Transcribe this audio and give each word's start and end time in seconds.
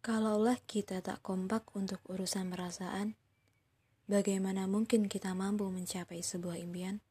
Kalaulah 0.00 0.56
kita 0.64 1.04
tak 1.04 1.20
kompak 1.20 1.76
untuk 1.76 2.00
urusan 2.08 2.48
perasaan, 2.48 3.20
bagaimana 4.08 4.64
mungkin 4.64 5.12
kita 5.12 5.36
mampu 5.36 5.68
mencapai 5.68 6.24
sebuah 6.24 6.56
impian? 6.56 7.04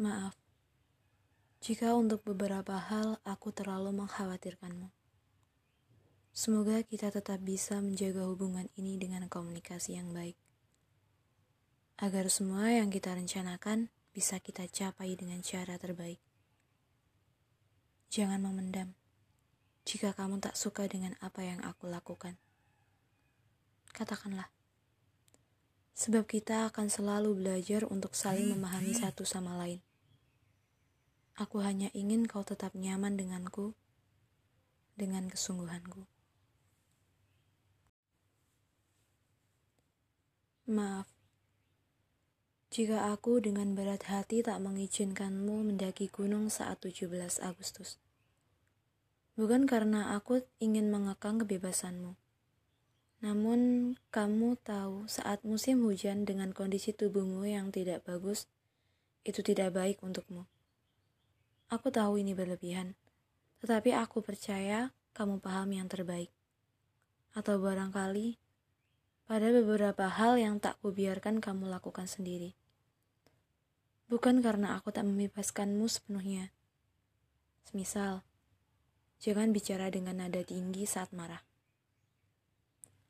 Maaf, 0.00 0.32
jika 1.60 1.92
untuk 1.92 2.24
beberapa 2.24 2.80
hal 2.80 3.20
aku 3.20 3.52
terlalu 3.52 3.92
mengkhawatirkanmu. 3.92 4.88
Semoga 6.32 6.80
kita 6.88 7.12
tetap 7.12 7.44
bisa 7.44 7.84
menjaga 7.84 8.24
hubungan 8.24 8.72
ini 8.80 8.96
dengan 8.96 9.28
komunikasi 9.28 10.00
yang 10.00 10.16
baik, 10.16 10.40
agar 12.00 12.32
semua 12.32 12.72
yang 12.72 12.88
kita 12.88 13.12
rencanakan 13.12 13.92
bisa 14.16 14.40
kita 14.40 14.64
capai 14.72 15.20
dengan 15.20 15.44
cara 15.44 15.76
terbaik. 15.76 16.25
Jangan 18.12 18.40
memendam 18.40 18.94
jika 19.86 20.10
kamu 20.10 20.42
tak 20.42 20.58
suka 20.58 20.90
dengan 20.90 21.14
apa 21.22 21.46
yang 21.46 21.62
aku 21.62 21.86
lakukan. 21.86 22.34
Katakanlah, 23.94 24.50
sebab 25.94 26.26
kita 26.26 26.68
akan 26.68 26.90
selalu 26.90 27.38
belajar 27.38 27.86
untuk 27.86 28.12
saling 28.18 28.50
memahami 28.50 28.92
satu 28.92 29.22
sama 29.22 29.54
lain. 29.54 29.78
Aku 31.38 31.62
hanya 31.62 31.88
ingin 31.94 32.26
kau 32.26 32.42
tetap 32.42 32.74
nyaman 32.74 33.14
denganku, 33.14 33.78
dengan 34.96 35.28
kesungguhanku. 35.28 36.08
Maaf, 40.66 41.06
jika 42.76 43.08
aku 43.08 43.40
dengan 43.40 43.72
berat 43.72 44.04
hati 44.04 44.44
tak 44.44 44.60
mengizinkanmu 44.60 45.64
mendaki 45.64 46.12
gunung 46.12 46.52
saat 46.52 46.76
17 46.84 47.08
Agustus. 47.40 47.96
Bukan 49.32 49.64
karena 49.64 50.12
aku 50.12 50.44
ingin 50.60 50.92
mengekang 50.92 51.40
kebebasanmu. 51.40 52.20
Namun, 53.24 53.60
kamu 54.12 54.60
tahu 54.60 55.08
saat 55.08 55.40
musim 55.40 55.88
hujan 55.88 56.28
dengan 56.28 56.52
kondisi 56.52 56.92
tubuhmu 56.92 57.48
yang 57.48 57.72
tidak 57.72 58.04
bagus, 58.04 58.44
itu 59.24 59.40
tidak 59.40 59.72
baik 59.72 59.96
untukmu. 60.04 60.44
Aku 61.72 61.88
tahu 61.88 62.20
ini 62.20 62.36
berlebihan, 62.36 62.92
tetapi 63.64 63.96
aku 63.96 64.20
percaya 64.20 64.92
kamu 65.16 65.40
paham 65.40 65.72
yang 65.72 65.88
terbaik. 65.88 66.28
Atau 67.32 67.56
barangkali 67.56 68.36
pada 69.24 69.48
beberapa 69.48 70.12
hal 70.12 70.36
yang 70.36 70.60
tak 70.60 70.76
kubiarkan 70.84 71.40
kamu 71.40 71.72
lakukan 71.72 72.04
sendiri. 72.04 72.65
Bukan 74.06 74.38
karena 74.38 74.78
aku 74.78 74.94
tak 74.94 75.02
membebaskanmu 75.02 75.90
sepenuhnya. 75.90 76.54
Semisal, 77.66 78.22
jangan 79.18 79.50
bicara 79.50 79.90
dengan 79.90 80.22
nada 80.22 80.46
tinggi 80.46 80.86
saat 80.86 81.10
marah. 81.10 81.42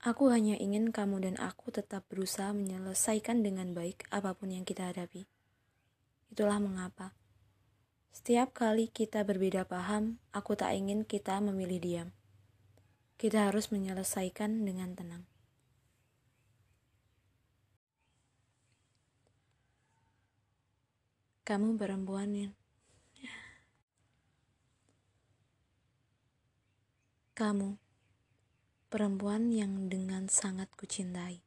Aku 0.01 0.33
hanya 0.33 0.57
ingin 0.57 0.97
kamu 0.97 1.29
dan 1.29 1.37
aku 1.37 1.69
tetap 1.69 2.09
berusaha 2.09 2.57
menyelesaikan 2.57 3.45
dengan 3.45 3.77
baik 3.77 4.09
apa 4.09 4.33
pun 4.33 4.57
yang 4.57 4.65
kita 4.65 4.89
hadapi. 4.89 5.29
Itulah 6.33 6.57
mengapa. 6.65 7.13
Setiap 8.17 8.57
kali 8.57 8.89
kita 8.89 9.21
berbeda 9.29 9.69
paham, 9.69 10.17
aku 10.33 10.57
tak 10.57 10.73
ingin 10.73 11.05
kita 11.05 11.37
memilih 11.45 11.77
diam. 11.77 12.09
Kita 13.21 13.53
harus 13.53 13.69
menyelesaikan 13.69 14.65
dengan 14.65 14.97
tenang. 14.97 15.36
Kamu 21.47 21.79
perempuan 21.79 22.35
yang 22.35 22.53
Kamu 27.39 27.79
perempuan 28.91 29.55
yang 29.55 29.87
dengan 29.87 30.27
sangat 30.27 30.67
kucintai. 30.75 31.39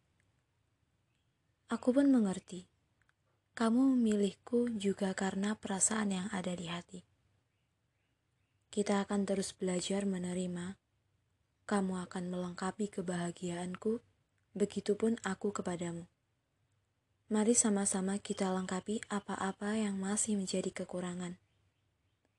Aku 1.68 1.91
pun 1.91 2.07
mengerti. 2.07 2.63
Kamu 3.59 4.00
memilihku 4.00 4.72
juga 4.79 5.12
karena 5.12 5.59
perasaan 5.59 6.16
yang 6.16 6.28
ada 6.31 6.56
di 6.56 6.72
hati. 6.72 7.03
Kita 8.72 9.03
akan 9.03 9.28
terus 9.28 9.52
belajar 9.52 10.07
menerima. 10.07 10.79
Kamu 11.68 12.00
akan 12.07 12.23
melengkapi 12.31 12.88
kebahagiaanku, 12.88 14.00
begitupun 14.56 15.19
aku 15.28 15.52
kepadamu. 15.52 16.07
Mari 17.29 17.53
sama-sama 17.53 18.17
kita 18.17 18.50
lengkapi 18.50 19.06
apa-apa 19.06 19.78
yang 19.78 20.01
masih 20.01 20.34
menjadi 20.34 20.73
kekurangan. 20.73 21.38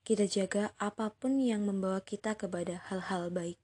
Kita 0.03 0.27
jaga 0.27 0.75
apa 0.83 1.15
pun 1.15 1.39
yang 1.39 1.63
membawa 1.63 2.03
kita 2.03 2.35
kepada 2.35 2.83
hal-hal 2.91 3.31
baik. 3.31 3.55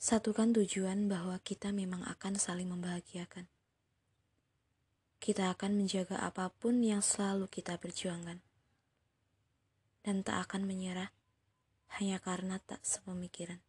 Satukan 0.00 0.56
tujuan 0.56 1.12
bahwa 1.12 1.36
kita 1.44 1.76
memang 1.76 2.00
akan 2.08 2.40
saling 2.40 2.72
membahagiakan. 2.72 3.52
Kita 5.20 5.52
akan 5.52 5.84
menjaga 5.84 6.16
apa 6.16 6.48
pun 6.48 6.80
yang 6.80 7.04
selalu 7.04 7.52
kita 7.52 7.76
perjuangkan. 7.76 8.40
Dan 10.00 10.24
tak 10.24 10.48
akan 10.48 10.64
menyerah 10.64 11.12
hanya 12.00 12.16
karena 12.16 12.56
tak 12.64 12.80
sepemikiran. 12.80 13.60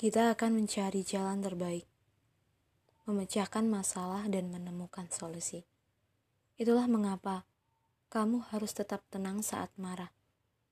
Kita 0.00 0.32
akan 0.32 0.64
mencari 0.64 1.04
jalan 1.04 1.44
terbaik, 1.44 1.84
memecahkan 3.04 3.68
masalah, 3.68 4.24
dan 4.32 4.48
menemukan 4.48 5.04
solusi. 5.12 5.68
Itulah 6.56 6.88
mengapa 6.88 7.44
kamu 8.08 8.48
harus 8.48 8.72
tetap 8.72 9.04
tenang 9.12 9.44
saat 9.44 9.68
marah, 9.76 10.08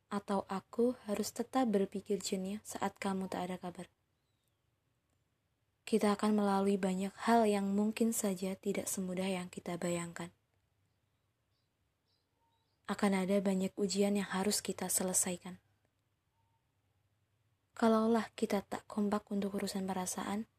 atau 0.09 0.49
aku 0.49 0.97
harus 1.05 1.28
tetap 1.28 1.69
berpikir 1.69 2.25
jernih 2.25 2.65
saat 2.65 2.97
kamu 2.97 3.28
tak 3.28 3.53
ada 3.53 3.61
kabar. 3.61 3.93
Kita 5.84 6.17
akan 6.17 6.33
melalui 6.33 6.81
banyak 6.81 7.12
hal 7.28 7.44
yang 7.44 7.69
mungkin 7.69 8.17
saja 8.17 8.56
tidak 8.56 8.88
semudah 8.88 9.28
yang 9.28 9.53
kita 9.53 9.77
bayangkan. 9.77 10.33
Akan 12.88 13.12
ada 13.12 13.37
banyak 13.44 13.77
ujian 13.77 14.17
yang 14.17 14.33
harus 14.33 14.65
kita 14.65 14.88
selesaikan 14.88 15.61
Kalaulah 17.78 18.27
kita 18.34 18.66
tak 18.66 18.83
kompak 18.91 19.31
untuk 19.31 19.55
urusan 19.55 19.87
perasaan, 19.87 20.50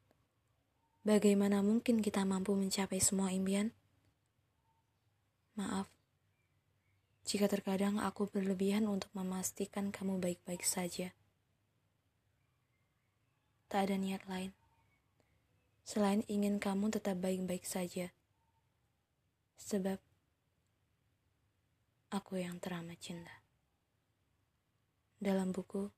bagaimana 1.03 1.59
mungkin 1.59 1.99
kita 1.99 2.23
mampu 2.23 2.55
mencapai 2.55 3.03
semua 3.03 3.35
impian? 3.35 3.75
Maaf, 5.59 5.91
jika 7.27 7.51
terkadang 7.51 7.99
aku 7.99 8.31
berlebihan 8.31 8.87
untuk 8.87 9.11
memastikan 9.11 9.91
kamu 9.91 10.23
baik-baik 10.23 10.63
saja. 10.63 11.11
Tak 13.67 13.91
ada 13.91 13.99
niat 13.99 14.23
lain 14.31 14.55
selain 15.89 16.21
ingin 16.29 16.61
kamu 16.61 16.93
tetap 16.93 17.17
baik-baik 17.17 17.65
saja, 17.65 18.13
sebab 19.57 19.97
aku 22.13 22.37
yang 22.37 22.61
teramat 22.61 23.01
cinta. 23.01 23.41
Dalam 25.17 25.49
buku 25.49 25.89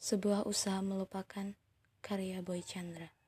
sebuah 0.00 0.48
usaha 0.48 0.80
melupakan 0.80 1.52
karya 2.00 2.40
Boy 2.40 2.64
Chandra. 2.64 3.19